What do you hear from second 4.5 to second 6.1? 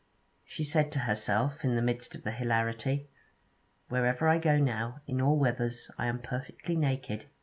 now, in all weathers, I